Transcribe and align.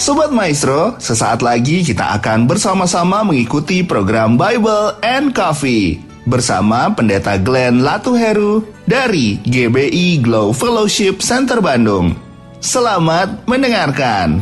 Sobat 0.00 0.32
Maestro, 0.32 0.96
sesaat 0.96 1.44
lagi 1.44 1.84
kita 1.84 2.16
akan 2.16 2.48
bersama-sama 2.48 3.20
mengikuti 3.20 3.84
program 3.84 4.32
Bible 4.32 4.96
and 5.04 5.36
Coffee 5.36 6.00
bersama 6.24 6.88
Pendeta 6.88 7.36
Glenn 7.36 7.84
Latuheru 7.84 8.64
dari 8.88 9.36
GBI 9.44 10.24
Glow 10.24 10.56
Fellowship 10.56 11.20
Center 11.20 11.60
Bandung. 11.60 12.16
Selamat 12.64 13.44
mendengarkan. 13.44 14.40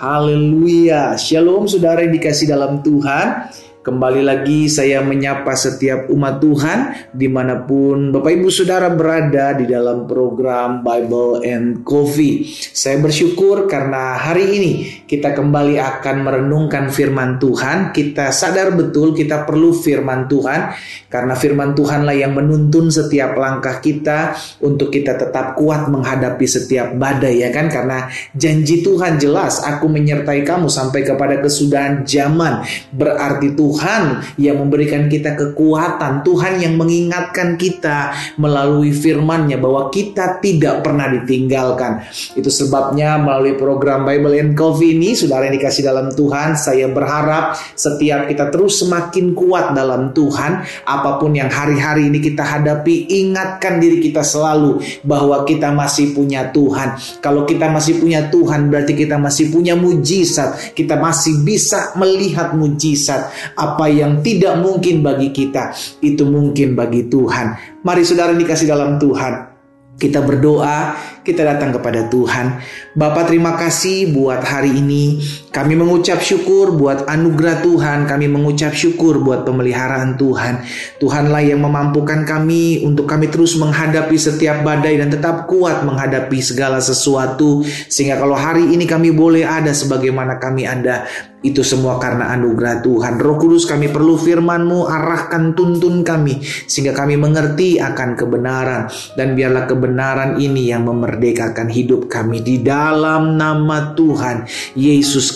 Haleluya. 0.00 1.20
Shalom 1.20 1.68
saudara 1.68 2.00
yang 2.00 2.16
dikasih 2.16 2.48
dalam 2.48 2.80
Tuhan. 2.80 3.52
Kembali 3.82 4.22
lagi 4.22 4.70
saya 4.70 5.02
menyapa 5.02 5.58
setiap 5.58 6.06
umat 6.14 6.38
Tuhan 6.38 7.10
di 7.10 7.26
mana 7.26 7.66
pun 7.66 8.14
Bapak 8.14 8.30
Ibu 8.30 8.46
Saudara 8.46 8.86
berada 8.94 9.58
di 9.58 9.66
dalam 9.66 10.06
program 10.06 10.86
Bible 10.86 11.42
and 11.42 11.82
Coffee. 11.82 12.46
Saya 12.70 13.02
bersyukur 13.02 13.66
karena 13.66 14.14
hari 14.22 14.54
ini 14.54 14.72
kita 15.02 15.34
kembali 15.34 15.82
akan 15.82 16.16
merenungkan 16.22 16.94
firman 16.94 17.42
Tuhan. 17.42 17.90
Kita 17.90 18.30
sadar 18.30 18.70
betul 18.70 19.18
kita 19.18 19.42
perlu 19.42 19.74
firman 19.74 20.30
Tuhan 20.30 20.78
karena 21.10 21.34
firman 21.34 21.74
Tuhanlah 21.74 22.14
yang 22.14 22.38
menuntun 22.38 22.86
setiap 22.86 23.34
langkah 23.34 23.82
kita 23.82 24.38
untuk 24.62 24.94
kita 24.94 25.18
tetap 25.18 25.58
kuat 25.58 25.90
menghadapi 25.90 26.46
setiap 26.46 26.94
badai 26.94 27.42
ya 27.42 27.50
kan 27.50 27.66
karena 27.66 28.06
janji 28.30 28.86
Tuhan 28.86 29.18
jelas 29.18 29.58
aku 29.58 29.90
menyertai 29.90 30.46
kamu 30.46 30.70
sampai 30.70 31.02
kepada 31.02 31.42
kesudahan 31.42 32.06
zaman 32.06 32.62
berarti 32.94 33.50
Tuhan 33.58 33.71
Tuhan 33.72 34.20
yang 34.36 34.60
memberikan 34.60 35.08
kita 35.08 35.32
kekuatan, 35.32 36.20
Tuhan 36.20 36.60
yang 36.60 36.76
mengingatkan 36.76 37.56
kita 37.56 38.12
melalui 38.36 38.92
firman-Nya 38.92 39.56
bahwa 39.56 39.88
kita 39.88 40.44
tidak 40.44 40.84
pernah 40.84 41.08
ditinggalkan. 41.08 42.04
Itu 42.36 42.52
sebabnya 42.52 43.16
melalui 43.16 43.56
program 43.56 44.04
Bible 44.04 44.36
and 44.36 44.52
Coffee 44.52 44.92
ini, 44.92 45.16
saudara 45.16 45.48
yang 45.48 45.56
dikasih 45.56 45.88
dalam 45.88 46.12
Tuhan, 46.12 46.60
saya 46.60 46.84
berharap 46.92 47.56
setiap 47.72 48.28
kita 48.28 48.52
terus 48.52 48.84
semakin 48.84 49.32
kuat 49.32 49.72
dalam 49.72 50.12
Tuhan, 50.12 50.68
apa 50.84 51.16
pun 51.16 51.32
yang 51.32 51.48
hari-hari 51.48 52.12
ini 52.12 52.20
kita 52.20 52.44
hadapi, 52.44 53.08
ingatkan 53.08 53.80
diri 53.80 54.04
kita 54.04 54.20
selalu 54.20 54.84
bahwa 55.00 55.48
kita 55.48 55.72
masih 55.72 56.12
punya 56.12 56.52
Tuhan. 56.52 57.00
Kalau 57.24 57.48
kita 57.48 57.72
masih 57.72 57.96
punya 57.96 58.28
Tuhan, 58.28 58.68
berarti 58.68 58.92
kita 58.92 59.16
masih 59.16 59.48
punya 59.48 59.72
mujizat. 59.72 60.76
Kita 60.76 61.00
masih 61.00 61.40
bisa 61.40 61.96
melihat 61.96 62.52
mujizat 62.52 63.32
apa 63.62 63.86
yang 63.86 64.18
tidak 64.26 64.58
mungkin 64.58 65.06
bagi 65.06 65.30
kita, 65.30 65.70
itu 66.02 66.26
mungkin 66.26 66.74
bagi 66.74 67.06
Tuhan. 67.06 67.78
Mari 67.86 68.02
saudara 68.02 68.34
dikasih 68.34 68.66
dalam 68.66 68.98
Tuhan. 68.98 69.54
Kita 69.92 70.18
berdoa, 70.24 70.98
kita 71.22 71.46
datang 71.46 71.70
kepada 71.70 72.10
Tuhan. 72.10 72.58
Bapak 72.98 73.30
terima 73.30 73.54
kasih 73.54 74.10
buat 74.10 74.42
hari 74.42 74.74
ini. 74.82 75.22
Kami 75.52 75.76
mengucap 75.76 76.24
syukur 76.24 76.72
buat 76.72 77.04
anugerah 77.04 77.60
Tuhan. 77.60 78.08
Kami 78.08 78.24
mengucap 78.24 78.72
syukur 78.72 79.20
buat 79.20 79.44
pemeliharaan 79.44 80.16
Tuhan. 80.16 80.64
Tuhanlah 80.96 81.44
yang 81.44 81.60
memampukan 81.60 82.24
kami 82.24 82.80
untuk 82.88 83.04
kami 83.04 83.28
terus 83.28 83.60
menghadapi 83.60 84.16
setiap 84.16 84.64
badai 84.64 84.96
dan 84.96 85.12
tetap 85.12 85.44
kuat 85.44 85.84
menghadapi 85.84 86.40
segala 86.40 86.80
sesuatu. 86.80 87.60
Sehingga 87.68 88.16
kalau 88.16 88.32
hari 88.32 88.72
ini 88.72 88.88
kami 88.88 89.12
boleh 89.12 89.44
ada 89.44 89.76
sebagaimana 89.76 90.40
kami 90.40 90.64
ada. 90.64 91.04
Itu 91.42 91.66
semua 91.66 91.98
karena 91.98 92.30
anugerah 92.38 92.86
Tuhan. 92.86 93.18
Roh 93.18 93.34
Kudus 93.34 93.66
kami 93.66 93.90
perlu 93.90 94.14
firman-Mu, 94.14 94.86
arahkan 94.86 95.58
tuntun 95.58 96.06
kami. 96.06 96.38
Sehingga 96.70 96.94
kami 96.94 97.18
mengerti 97.18 97.82
akan 97.82 98.14
kebenaran. 98.14 98.86
Dan 99.18 99.34
biarlah 99.34 99.66
kebenaran 99.66 100.38
ini 100.38 100.70
yang 100.70 100.86
memerdekakan 100.86 101.66
hidup 101.66 102.06
kami. 102.06 102.46
Di 102.46 102.62
dalam 102.62 103.34
nama 103.34 103.90
Tuhan 103.90 104.46
Yesus 104.78 105.34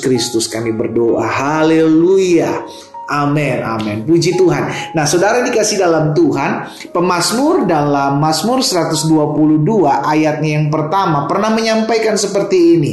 kami 0.48 0.70
berdoa. 0.72 1.26
Haleluya. 1.26 2.66
Amin, 3.06 3.62
amin. 3.62 4.02
Puji 4.02 4.34
Tuhan. 4.34 4.94
Nah, 4.98 5.06
saudara 5.06 5.38
dikasih 5.46 5.78
dalam 5.78 6.10
Tuhan, 6.10 6.66
pemazmur 6.90 7.62
dalam 7.62 8.18
Mazmur 8.18 8.66
122 8.66 9.62
ayatnya 9.86 10.58
yang 10.58 10.66
pertama 10.74 11.30
pernah 11.30 11.54
menyampaikan 11.54 12.18
seperti 12.18 12.58
ini. 12.74 12.92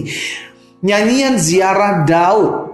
Nyanyian 0.86 1.42
ziarah 1.42 2.06
Daud 2.06 2.73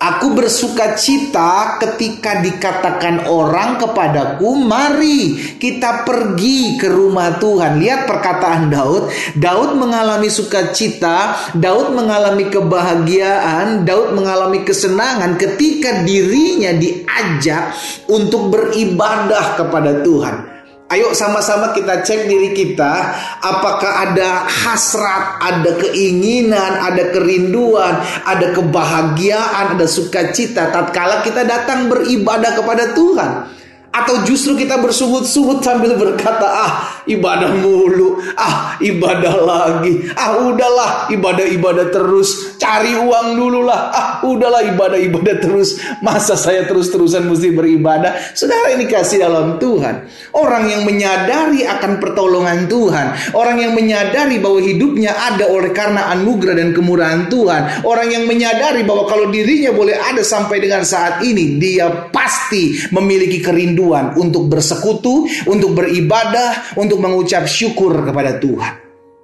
Aku 0.00 0.32
bersuka 0.32 0.96
cita 0.96 1.76
ketika 1.76 2.40
dikatakan 2.40 3.28
orang 3.28 3.76
kepadaku, 3.76 4.56
"Mari 4.56 5.36
kita 5.60 6.08
pergi 6.08 6.80
ke 6.80 6.88
rumah 6.88 7.36
Tuhan." 7.36 7.76
Lihat 7.76 8.08
perkataan 8.08 8.72
Daud. 8.72 9.12
Daud 9.36 9.76
mengalami 9.76 10.32
sukacita, 10.32 11.52
Daud 11.52 11.92
mengalami 11.92 12.48
kebahagiaan, 12.48 13.84
Daud 13.84 14.16
mengalami 14.16 14.64
kesenangan 14.64 15.36
ketika 15.36 16.00
dirinya 16.00 16.72
diajak 16.72 17.76
untuk 18.08 18.48
beribadah 18.48 19.60
kepada 19.60 20.00
Tuhan. 20.00 20.59
Ayo 20.90 21.14
sama-sama 21.14 21.70
kita 21.70 22.02
cek 22.02 22.26
diri 22.26 22.50
kita, 22.50 23.14
apakah 23.38 24.10
ada 24.10 24.42
hasrat, 24.42 25.38
ada 25.38 25.78
keinginan, 25.78 26.82
ada 26.82 27.14
kerinduan, 27.14 28.02
ada 28.26 28.50
kebahagiaan, 28.50 29.78
ada 29.78 29.86
sukacita 29.86 30.74
tatkala 30.74 31.22
kita 31.22 31.46
datang 31.46 31.86
beribadah 31.86 32.58
kepada 32.58 32.90
Tuhan. 32.98 33.59
Atau 33.90 34.22
justru 34.22 34.54
kita 34.54 34.78
bersungut-sungut 34.78 35.66
sambil 35.66 35.98
berkata, 35.98 36.46
ah 36.46 36.72
ibadah 37.10 37.50
mulu, 37.58 38.22
ah 38.38 38.78
ibadah 38.78 39.34
lagi, 39.42 40.06
ah 40.14 40.46
udahlah 40.46 41.10
ibadah-ibadah 41.10 41.90
terus, 41.90 42.54
cari 42.54 42.94
uang 42.94 43.34
dulu 43.34 43.66
lah, 43.66 43.90
ah 43.90 44.08
udahlah 44.22 44.62
ibadah-ibadah 44.70 45.42
terus, 45.42 45.82
masa 46.06 46.38
saya 46.38 46.70
terus-terusan 46.70 47.26
mesti 47.26 47.50
beribadah? 47.50 48.14
Saudara 48.38 48.70
ini 48.78 48.86
kasih 48.86 49.26
dalam 49.26 49.58
Tuhan. 49.58 50.06
Orang 50.38 50.70
yang 50.70 50.86
menyadari 50.86 51.66
akan 51.66 51.98
pertolongan 51.98 52.70
Tuhan, 52.70 53.34
orang 53.34 53.58
yang 53.58 53.74
menyadari 53.74 54.38
bahwa 54.38 54.62
hidupnya 54.62 55.18
ada 55.18 55.50
oleh 55.50 55.74
karena 55.74 56.14
anugerah 56.14 56.54
dan 56.62 56.70
kemurahan 56.70 57.26
Tuhan, 57.26 57.82
orang 57.82 58.06
yang 58.06 58.22
menyadari 58.30 58.86
bahwa 58.86 59.10
kalau 59.10 59.34
dirinya 59.34 59.74
boleh 59.74 59.98
ada 59.98 60.22
sampai 60.22 60.62
dengan 60.62 60.86
saat 60.86 61.26
ini, 61.26 61.58
dia 61.58 61.90
pasti 62.14 62.78
memiliki 62.94 63.42
kerinduan 63.42 63.78
kerinduan 63.80 64.12
untuk 64.20 64.44
bersekutu, 64.52 65.24
untuk 65.48 65.72
beribadah, 65.72 66.76
untuk 66.76 67.00
mengucap 67.00 67.48
syukur 67.48 68.04
kepada 68.04 68.36
Tuhan. 68.36 68.76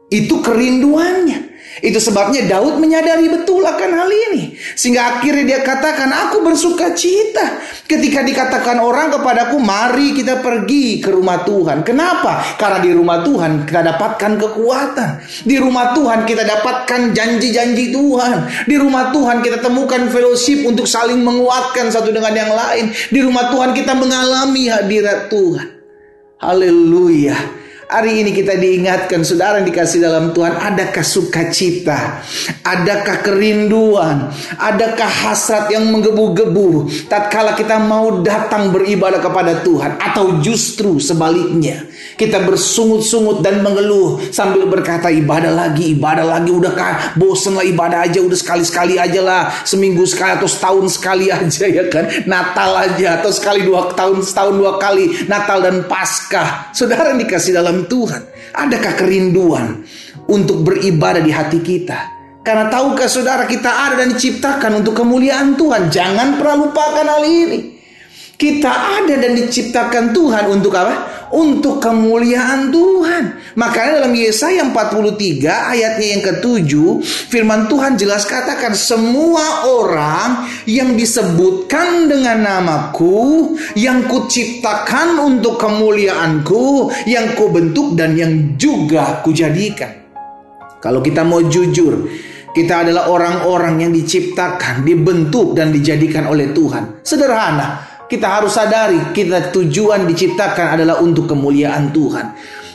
Itu 0.09 0.41
kerinduannya. 0.41 1.46
Itu 1.85 2.01
sebabnya 2.01 2.49
Daud 2.49 2.81
menyadari 2.81 3.29
betul 3.29 3.61
akan 3.61 3.91
hal 3.93 4.09
ini. 4.09 4.57
Sehingga 4.57 5.21
akhirnya 5.21 5.45
dia 5.45 5.61
katakan, 5.61 6.09
aku 6.09 6.41
bersuka 6.41 6.97
cita. 6.97 7.61
Ketika 7.85 8.25
dikatakan 8.25 8.81
orang 8.81 9.13
kepadaku, 9.13 9.61
mari 9.61 10.17
kita 10.17 10.41
pergi 10.41 11.05
ke 11.05 11.13
rumah 11.13 11.45
Tuhan. 11.45 11.85
Kenapa? 11.85 12.57
Karena 12.57 12.81
di 12.81 12.91
rumah 12.97 13.21
Tuhan 13.21 13.69
kita 13.69 13.85
dapatkan 13.93 14.33
kekuatan. 14.41 15.11
Di 15.45 15.57
rumah 15.61 15.93
Tuhan 15.93 16.25
kita 16.25 16.49
dapatkan 16.49 17.13
janji-janji 17.13 17.93
Tuhan. 17.93 18.65
Di 18.65 18.77
rumah 18.81 19.13
Tuhan 19.13 19.45
kita 19.45 19.61
temukan 19.61 20.09
fellowship 20.09 20.65
untuk 20.65 20.89
saling 20.89 21.21
menguatkan 21.21 21.93
satu 21.93 22.09
dengan 22.09 22.33
yang 22.33 22.53
lain. 22.57 22.89
Di 23.13 23.21
rumah 23.21 23.53
Tuhan 23.53 23.77
kita 23.77 23.93
mengalami 23.93 24.73
hadirat 24.73 25.29
Tuhan. 25.29 25.69
Haleluya. 26.41 27.66
Hari 27.87 28.19
ini 28.19 28.35
kita 28.35 28.59
diingatkan 28.59 29.23
saudara 29.23 29.63
yang 29.63 29.71
dikasih 29.71 30.03
dalam 30.03 30.35
Tuhan 30.35 30.59
Adakah 30.59 31.07
sukacita? 31.07 32.19
Adakah 32.67 33.23
kerinduan? 33.23 34.27
Adakah 34.59 35.07
hasrat 35.07 35.71
yang 35.71 35.95
menggebu-gebu? 35.95 36.91
Tatkala 37.07 37.55
kita 37.55 37.79
mau 37.79 38.27
datang 38.27 38.75
beribadah 38.75 39.23
kepada 39.23 39.63
Tuhan 39.63 40.03
Atau 40.03 40.43
justru 40.43 40.99
sebaliknya 40.99 41.87
Kita 42.17 42.43
bersungut-sungut 42.45 43.45
dan 43.45 43.61
mengeluh 43.61 44.21
Sambil 44.33 44.65
berkata 44.69 45.13
ibadah 45.13 45.53
lagi 45.53 45.93
Ibadah 45.97 46.25
lagi 46.25 46.51
Udah 46.53 46.73
bosen 47.19 47.57
lah 47.57 47.67
ibadah 47.67 48.07
aja 48.07 48.23
Udah 48.23 48.39
sekali-sekali 48.39 48.97
aja 48.97 49.21
lah 49.21 49.53
Seminggu 49.63 50.05
sekali 50.09 50.37
atau 50.39 50.49
setahun 50.49 50.97
sekali 50.97 51.33
aja 51.37 51.67
ya 51.69 51.87
kan 51.93 52.09
Natal 52.25 52.73
aja 52.77 53.21
Atau 53.21 53.31
sekali 53.31 53.65
dua 53.65 53.93
tahun 53.93 54.25
Setahun 54.25 54.55
dua 54.57 54.81
kali 54.81 55.29
Natal 55.29 55.61
dan 55.61 55.85
Paskah 55.85 56.73
Saudara 56.73 57.13
dikasih 57.13 57.53
dalam 57.57 57.85
Tuhan? 57.85 58.37
Adakah 58.57 58.93
kerinduan 58.97 59.85
untuk 60.33 60.65
beribadah 60.65 61.21
di 61.21 61.29
hati 61.29 61.61
kita? 61.61 62.17
Karena 62.41 62.71
tahukah 62.71 63.11
saudara 63.11 63.45
kita 63.45 63.69
ada 63.69 64.01
dan 64.01 64.15
diciptakan 64.15 64.81
untuk 64.81 64.95
kemuliaan 64.97 65.59
Tuhan. 65.59 65.91
Jangan 65.91 66.39
pernah 66.39 66.57
lupakan 66.63 67.05
hal 67.05 67.25
ini. 67.27 67.76
Kita 68.37 69.01
ada 69.01 69.17
dan 69.17 69.33
diciptakan 69.33 70.13
Tuhan 70.13 70.45
untuk 70.53 70.77
apa? 70.77 71.29
Untuk 71.33 71.81
kemuliaan 71.81 72.69
Tuhan. 72.69 73.57
Makanya 73.57 74.05
dalam 74.05 74.13
Yesaya 74.13 74.61
43 74.61 75.73
ayatnya 75.73 76.07
yang 76.13 76.23
ketujuh, 76.23 77.01
firman 77.33 77.65
Tuhan 77.65 77.97
jelas 77.97 78.29
katakan 78.29 78.77
semua 78.77 79.65
orang 79.65 80.53
yang 80.69 80.93
disebutkan 81.01 82.13
dengan 82.13 82.45
namaku, 82.45 83.57
yang 83.73 84.05
kuciptakan 84.05 85.17
untuk 85.17 85.57
kemuliaanku, 85.57 86.93
yang 87.09 87.33
kubentuk 87.41 87.97
dan 87.97 88.21
yang 88.21 88.61
juga 88.61 89.25
kujadikan. 89.25 90.05
Kalau 90.85 91.01
kita 91.01 91.25
mau 91.25 91.41
jujur, 91.41 92.05
kita 92.53 92.85
adalah 92.85 93.09
orang-orang 93.09 93.89
yang 93.89 93.93
diciptakan, 93.97 94.85
dibentuk 94.85 95.57
dan 95.57 95.73
dijadikan 95.73 96.29
oleh 96.29 96.53
Tuhan. 96.53 97.01
Sederhana, 97.01 97.96
kita 98.07 98.27
harus 98.41 98.55
sadari 98.55 99.11
kita 99.11 99.51
tujuan 99.51 100.07
diciptakan 100.07 100.79
adalah 100.79 101.03
untuk 101.03 101.27
kemuliaan 101.27 101.91
Tuhan. 101.91 102.27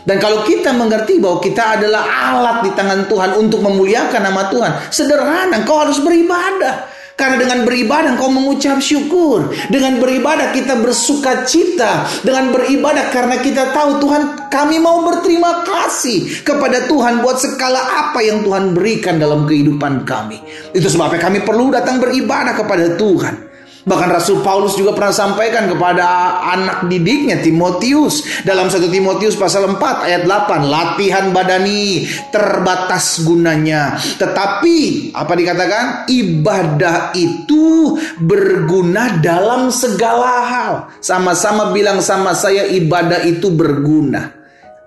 Dan 0.01 0.17
kalau 0.17 0.41
kita 0.41 0.73
mengerti 0.73 1.21
bahwa 1.21 1.37
kita 1.37 1.77
adalah 1.77 2.03
alat 2.09 2.57
di 2.65 2.71
tangan 2.73 3.05
Tuhan 3.05 3.37
untuk 3.37 3.61
memuliakan 3.61 4.21
nama 4.21 4.49
Tuhan, 4.49 4.71
sederhana, 4.89 5.61
kau 5.61 5.77
harus 5.77 6.01
beribadah. 6.01 6.89
Karena 7.13 7.37
dengan 7.37 7.61
beribadah 7.69 8.17
kau 8.17 8.33
mengucap 8.33 8.81
syukur. 8.81 9.53
Dengan 9.69 10.01
beribadah 10.01 10.49
kita 10.49 10.81
bersuka 10.81 11.45
cita. 11.45 12.09
Dengan 12.25 12.49
beribadah 12.49 13.13
karena 13.13 13.37
kita 13.37 13.69
tahu 13.77 14.01
Tuhan 14.01 14.49
kami 14.49 14.81
mau 14.81 15.05
berterima 15.05 15.61
kasih 15.61 16.41
kepada 16.41 16.89
Tuhan 16.89 17.21
buat 17.21 17.37
segala 17.37 18.09
apa 18.09 18.25
yang 18.25 18.41
Tuhan 18.41 18.73
berikan 18.73 19.21
dalam 19.21 19.45
kehidupan 19.45 20.01
kami. 20.01 20.41
Itu 20.73 20.89
sebabnya 20.89 21.21
kami 21.21 21.45
perlu 21.45 21.69
datang 21.69 22.01
beribadah 22.01 22.57
kepada 22.57 22.97
Tuhan. 22.97 23.50
Bahkan 23.81 24.09
Rasul 24.13 24.45
Paulus 24.45 24.77
juga 24.77 24.93
pernah 24.93 25.13
sampaikan 25.13 25.65
kepada 25.65 26.37
anak 26.53 26.85
didiknya 26.85 27.41
Timotius 27.41 28.45
dalam 28.45 28.69
1 28.69 28.77
Timotius 28.93 29.33
pasal 29.33 29.65
4 29.73 30.05
ayat 30.05 30.23
8 30.29 30.69
latihan 30.69 31.33
badani 31.33 32.05
terbatas 32.29 33.25
gunanya. 33.25 33.97
Tetapi 33.97 35.09
apa 35.17 35.33
dikatakan? 35.33 35.85
Ibadah 36.05 37.17
itu 37.17 37.97
berguna 38.21 39.17
dalam 39.17 39.73
segala 39.73 40.33
hal. 40.45 40.73
Sama-sama 41.01 41.73
bilang 41.73 42.05
sama 42.05 42.37
saya 42.37 42.69
ibadah 42.69 43.25
itu 43.25 43.49
berguna. 43.49 44.29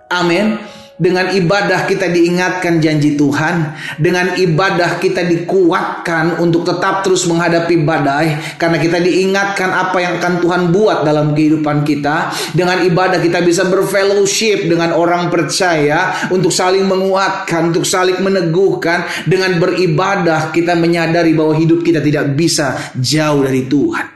Amin 0.06 0.83
dengan 0.94 1.26
ibadah 1.26 1.90
kita 1.90 2.06
diingatkan 2.06 2.78
janji 2.78 3.18
Tuhan. 3.18 3.74
Dengan 3.98 4.38
ibadah 4.38 5.02
kita 5.02 5.26
dikuatkan 5.26 6.38
untuk 6.38 6.62
tetap 6.62 7.02
terus 7.02 7.26
menghadapi 7.26 7.82
badai. 7.82 8.54
Karena 8.54 8.78
kita 8.78 9.02
diingatkan 9.02 9.74
apa 9.74 9.98
yang 9.98 10.22
akan 10.22 10.34
Tuhan 10.38 10.62
buat 10.70 11.02
dalam 11.02 11.34
kehidupan 11.34 11.82
kita. 11.82 12.30
Dengan 12.54 12.86
ibadah 12.86 13.18
kita 13.18 13.42
bisa 13.42 13.66
berfellowship 13.66 14.70
dengan 14.70 14.94
orang 14.94 15.34
percaya. 15.34 16.30
Untuk 16.30 16.54
saling 16.54 16.86
menguatkan, 16.86 17.74
untuk 17.74 17.82
saling 17.82 18.22
meneguhkan. 18.22 19.26
Dengan 19.26 19.58
beribadah 19.58 20.54
kita 20.54 20.78
menyadari 20.78 21.34
bahwa 21.34 21.58
hidup 21.58 21.82
kita 21.82 21.98
tidak 21.98 22.38
bisa 22.38 22.94
jauh 22.94 23.42
dari 23.42 23.66
Tuhan. 23.66 24.13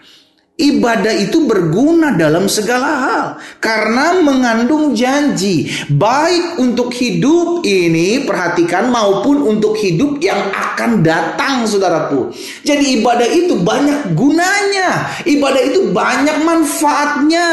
Ibadah 0.59 1.15
itu 1.15 1.47
berguna 1.47 2.19
dalam 2.19 2.51
segala 2.51 2.91
hal 2.99 3.25
karena 3.63 4.19
mengandung 4.19 4.91
janji 4.91 5.71
baik 5.87 6.59
untuk 6.59 6.91
hidup 6.99 7.63
ini 7.63 8.27
perhatikan 8.27 8.91
maupun 8.91 9.47
untuk 9.47 9.79
hidup 9.79 10.19
yang 10.19 10.51
akan 10.51 11.07
datang 11.07 11.63
saudaraku. 11.63 12.35
Jadi 12.67 12.99
ibadah 12.99 13.31
itu 13.31 13.55
banyak 13.63 14.19
gunanya, 14.19 15.23
ibadah 15.31 15.63
itu 15.63 15.95
banyak 15.95 16.43
manfaatnya. 16.43 17.49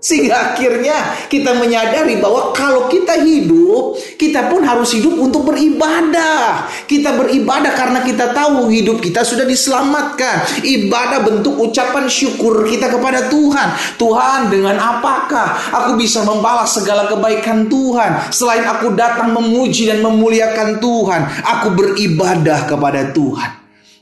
Sehingga 0.00 0.56
akhirnya 0.56 1.28
kita 1.28 1.52
menyadari 1.60 2.16
bahwa 2.16 2.56
kalau 2.56 2.88
kita 2.88 3.20
hidup, 3.20 4.00
kita 4.16 4.48
pun 4.48 4.64
harus 4.64 4.96
hidup 4.96 5.12
untuk 5.20 5.52
beribadah. 5.52 6.64
Kita 6.88 7.20
beribadah 7.20 7.76
karena 7.76 8.00
kita 8.00 8.32
tahu 8.32 8.72
hidup 8.72 9.04
kita 9.04 9.20
sudah 9.20 9.44
diselamatkan. 9.44 10.64
Ibadah 10.64 11.20
bentuk 11.20 11.52
ucapan 11.60 12.08
syukur 12.08 12.64
kita 12.64 12.88
kepada 12.88 13.28
Tuhan. 13.28 13.68
Tuhan, 14.00 14.48
dengan 14.48 14.80
apakah 14.80 15.68
aku 15.68 16.00
bisa 16.00 16.24
membalas 16.24 16.72
segala 16.72 17.04
kebaikan 17.04 17.68
Tuhan? 17.68 18.32
Selain 18.32 18.64
aku 18.64 18.96
datang 18.96 19.36
memuji 19.36 19.84
dan 19.84 20.00
memuliakan 20.00 20.80
Tuhan, 20.80 21.44
aku 21.44 21.76
beribadah 21.76 22.64
kepada 22.64 23.12
Tuhan. 23.12 23.59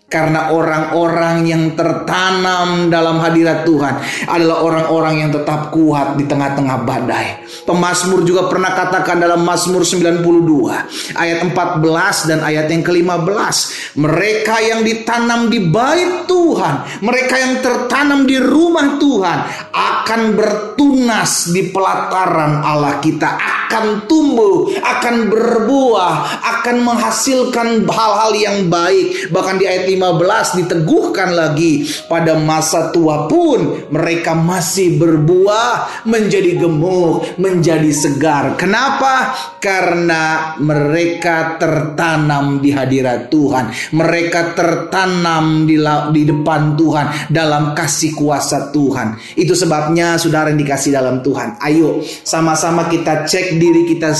Karena 0.09 0.57
orang-orang 0.57 1.45
yang 1.45 1.77
tertanam 1.77 2.89
dalam 2.89 3.21
hadirat 3.21 3.69
Tuhan 3.69 4.01
adalah 4.25 4.65
orang-orang 4.65 5.21
yang 5.21 5.31
tetap 5.37 5.69
kuat 5.69 6.17
di 6.17 6.25
tengah-tengah 6.25 6.81
badai. 6.81 7.45
Pemasmur 7.69 8.25
juga 8.25 8.49
pernah 8.49 8.73
katakan 8.73 9.21
dalam 9.21 9.45
Mazmur 9.45 9.85
92 9.85 11.13
ayat 11.13 11.45
14 11.53 12.25
dan 12.25 12.41
ayat 12.41 12.73
yang 12.73 12.81
ke-15. 12.89 13.57
Mereka 14.01 14.57
yang 14.65 14.81
ditanam 14.81 15.53
di 15.53 15.61
bait 15.69 16.25
Tuhan, 16.25 17.05
mereka 17.05 17.37
yang 17.37 17.61
tertanam 17.61 18.25
di 18.25 18.41
rumah 18.41 18.97
Tuhan 18.97 19.39
akan 19.77 20.21
bertunas 20.33 21.53
di 21.53 21.69
pelataran 21.69 22.65
Allah 22.65 22.97
kita, 23.05 23.29
akan 23.37 24.09
tumbuh, 24.09 24.73
akan 24.73 25.29
berbuah, 25.29 26.15
akan 26.41 26.77
menghasilkan 26.81 27.85
hal-hal 27.85 28.33
yang 28.33 28.73
baik. 28.73 29.29
Bahkan 29.29 29.61
di 29.61 29.69
ayat 29.69 29.85
15 29.85 29.98
diteguhkan 29.99 31.35
lagi 31.35 31.87
pada 32.07 32.39
masa 32.39 32.91
tua 32.95 33.27
pun 33.27 33.91
mereka 33.91 34.33
masih 34.33 34.99
berbuah 34.99 36.05
menjadi 36.09 36.61
gemuk, 36.61 37.39
menjadi 37.41 37.91
segar. 37.91 38.55
Kenapa? 38.55 39.35
Karena 39.59 40.55
mereka 40.63 41.59
tertanam 41.59 42.63
di 42.63 42.71
hadirat 42.71 43.29
Tuhan. 43.33 43.95
Mereka 43.95 44.55
tertanam 44.55 45.67
di, 45.67 45.77
di 46.15 46.23
depan 46.27 46.79
Tuhan 46.79 47.33
dalam 47.33 47.75
kasih 47.75 48.15
kuasa 48.15 48.71
Tuhan. 48.71 49.19
Itu 49.35 49.59
sebabnya 49.59 50.17
saudara 50.21 50.51
yang 50.53 50.61
dikasih 50.61 50.95
dalam 50.95 51.21
Tuhan. 51.21 51.59
Ayo 51.63 52.01
sama-sama 52.23 52.87
kita 52.87 53.27
cek 53.27 53.59
diri 53.59 53.89
kita 53.89 54.15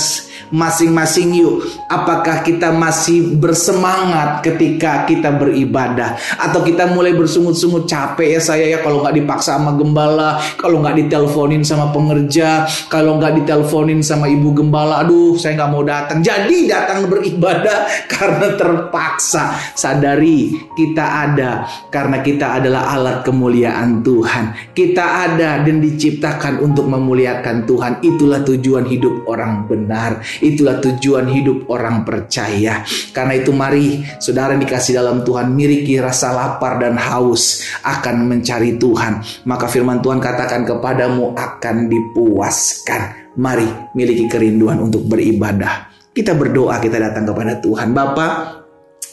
masing-masing 0.49 1.29
yuk. 1.37 1.55
Apakah 1.89 2.41
kita 2.41 2.73
masih 2.73 3.37
bersemangat 3.37 4.41
ketika 4.45 5.05
kita 5.05 5.29
beribadah 5.33 5.68
atau 6.37 6.61
kita 6.65 6.89
mulai 6.91 7.13
bersungut-sungut 7.13 7.85
capek 7.85 8.37
ya 8.37 8.41
saya 8.41 8.65
ya 8.65 8.79
kalau 8.81 9.05
nggak 9.05 9.15
dipaksa 9.21 9.57
sama 9.57 9.73
gembala, 9.77 10.41
kalau 10.57 10.81
nggak 10.81 11.05
diteleponin 11.05 11.61
sama 11.61 11.93
pengerja, 11.93 12.65
kalau 12.89 13.17
nggak 13.17 13.43
diteleponin 13.43 14.01
sama 14.01 14.25
ibu 14.29 14.53
gembala, 14.53 15.05
aduh 15.05 15.37
saya 15.37 15.59
nggak 15.59 15.71
mau 15.71 15.83
datang. 15.85 16.19
Jadi 16.21 16.69
datang 16.69 17.09
beribadah 17.09 17.89
karena 18.13 18.57
terpaksa. 18.57 19.57
Sadari 19.73 20.53
kita 20.75 21.05
ada 21.29 21.65
karena 21.89 22.21
kita 22.21 22.61
adalah 22.61 22.93
alat 22.93 23.21
kemuliaan 23.25 24.01
Tuhan. 24.01 24.73
Kita 24.73 25.29
ada 25.29 25.61
dan 25.61 25.77
diciptakan 25.79 26.63
untuk 26.63 26.87
memuliakan 26.87 27.67
Tuhan. 27.67 27.93
Itulah 28.01 28.41
tujuan 28.45 28.85
hidup 28.87 29.27
orang 29.27 29.65
benar. 29.67 30.21
Itulah 30.39 30.79
tujuan 30.79 31.29
hidup 31.29 31.67
orang 31.69 32.03
percaya. 32.07 32.81
Karena 33.11 33.33
itu 33.35 33.51
mari 33.51 34.01
saudara 34.17 34.55
dikasih 34.55 34.99
dalam 34.99 35.21
Tuhan 35.23 35.51
miliki 35.59 35.99
rasa 35.99 36.31
lapar 36.31 36.79
dan 36.79 36.95
haus 36.95 37.67
akan 37.83 38.31
mencari 38.31 38.79
Tuhan. 38.79 39.43
Maka 39.43 39.67
firman 39.67 39.99
Tuhan 39.99 40.23
katakan 40.23 40.63
kepadamu 40.63 41.35
akan 41.35 41.91
dipuaskan. 41.91 43.35
Mari 43.35 43.91
miliki 43.91 44.31
kerinduan 44.31 44.79
untuk 44.79 45.03
beribadah. 45.03 45.91
Kita 46.15 46.31
berdoa, 46.31 46.79
kita 46.79 46.95
datang 46.95 47.27
kepada 47.27 47.59
Tuhan. 47.59 47.91
Bapak, 47.91 48.59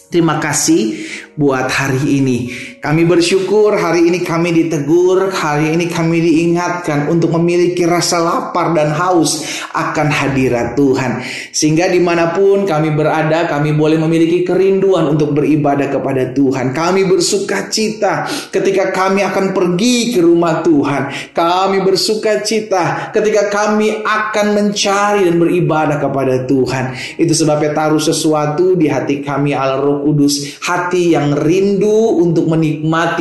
Terima 0.07 0.39
kasih 0.39 1.03
buat 1.35 1.67
hari 1.67 2.23
ini. 2.23 2.47
Kami 2.87 3.03
bersyukur 3.03 3.75
hari 3.75 4.07
ini 4.07 4.23
kami 4.23 4.55
ditegur, 4.55 5.35
hari 5.35 5.75
ini 5.75 5.91
kami 5.91 6.23
diingatkan 6.23 7.11
untuk 7.11 7.35
memiliki 7.35 7.83
rasa 7.83 8.23
lapar 8.23 8.79
dan 8.79 8.95
haus 8.95 9.43
akan 9.75 10.07
hadirat 10.07 10.79
Tuhan. 10.79 11.19
Sehingga 11.51 11.91
di 11.91 11.99
mana 11.99 12.31
pun 12.31 12.63
kami 12.63 12.95
berada, 12.95 13.51
kami 13.51 13.75
boleh 13.75 13.99
memiliki 13.99 14.47
kerinduan 14.47 15.11
untuk 15.11 15.35
beribadah 15.35 15.91
kepada 15.91 16.31
Tuhan. 16.31 16.71
Kami 16.71 17.11
bersuka 17.11 17.67
cita 17.67 18.23
ketika 18.55 18.95
kami 18.95 19.27
akan 19.27 19.51
pergi 19.51 20.15
ke 20.15 20.23
rumah 20.23 20.63
Tuhan. 20.63 21.35
Kami 21.35 21.83
bersuka 21.83 22.47
cita 22.47 23.11
ketika 23.11 23.51
kami 23.51 23.99
akan 24.07 24.47
mencari 24.55 25.27
dan 25.27 25.43
beribadah 25.43 25.99
kepada 25.99 26.47
Tuhan. 26.47 27.19
Itu 27.19 27.35
sebabnya 27.35 27.75
taruh 27.75 27.99
sesuatu 27.99 28.79
di 28.79 28.87
hati 28.87 29.27
kami 29.27 29.59
ala 29.59 29.75
roh 29.75 30.07
Kudus, 30.07 30.63
hati 30.63 31.19
yang 31.19 31.35
rindu 31.35 32.23
untuk 32.23 32.47
menikmati 32.47 32.76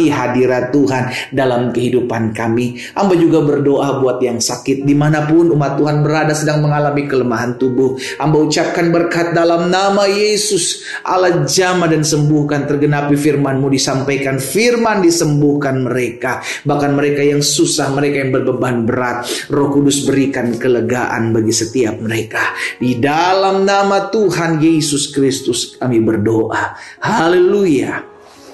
hadirat 0.09 0.73
Tuhan 0.73 1.31
dalam 1.31 1.69
kehidupan 1.71 2.35
kami. 2.35 2.79
Hamba 2.97 3.15
juga 3.15 3.43
berdoa 3.43 4.01
buat 4.01 4.19
yang 4.19 4.41
sakit 4.41 4.83
di 4.83 4.95
mana 4.97 5.23
pun 5.29 5.53
umat 5.53 5.77
Tuhan 5.79 6.01
berada 6.01 6.33
sedang 6.35 6.63
mengalami 6.65 7.05
kelemahan 7.05 7.55
tubuh. 7.55 7.95
Hamba 8.19 8.37
ucapkan 8.43 8.89
berkat 8.89 9.31
dalam 9.31 9.69
nama 9.69 10.09
Yesus. 10.09 10.83
Allah 11.05 11.45
jamah 11.45 11.87
dan 11.87 12.01
sembuhkan 12.01 12.65
tergenapi 12.65 13.15
firman-Mu 13.15 13.67
disampaikan. 13.71 14.41
Firman 14.41 15.03
disembuhkan 15.05 15.85
mereka. 15.85 16.41
Bahkan 16.65 16.91
mereka 16.95 17.21
yang 17.21 17.39
susah, 17.45 17.91
mereka 17.93 18.25
yang 18.25 18.31
berbeban 18.33 18.83
berat. 18.83 19.27
Roh 19.51 19.69
Kudus 19.71 20.03
berikan 20.07 20.55
kelegaan 20.57 21.35
bagi 21.35 21.53
setiap 21.53 21.99
mereka. 22.01 22.55
Di 22.79 22.97
dalam 22.97 23.63
nama 23.63 24.09
Tuhan 24.09 24.59
Yesus 24.59 25.11
Kristus 25.13 25.77
kami 25.77 26.01
berdoa. 26.01 26.75
Haleluya. 27.01 28.01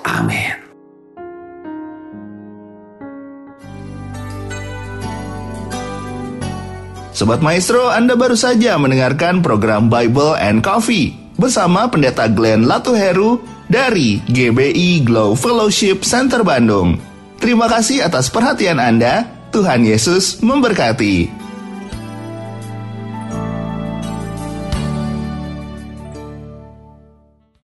Amin. 0.02 0.61
Sobat 7.22 7.38
Maestro, 7.38 7.86
Anda 7.86 8.18
baru 8.18 8.34
saja 8.34 8.82
mendengarkan 8.82 9.46
program 9.46 9.94
Bible 9.94 10.34
and 10.42 10.66
Coffee 10.66 11.14
bersama 11.38 11.86
Pendeta 11.86 12.26
Glenn 12.26 12.66
Latuheru 12.66 13.38
dari 13.70 14.26
GBI 14.26 15.06
Glow 15.06 15.38
Fellowship 15.38 16.02
Center 16.02 16.42
Bandung. 16.42 16.98
Terima 17.38 17.70
kasih 17.70 18.10
atas 18.10 18.26
perhatian 18.34 18.82
Anda. 18.82 19.30
Tuhan 19.54 19.86
Yesus 19.86 20.42
memberkati. 20.42 21.41